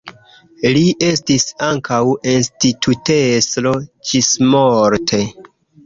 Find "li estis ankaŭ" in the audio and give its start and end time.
0.77-2.01